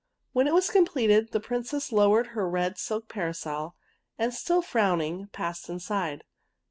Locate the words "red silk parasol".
2.49-3.75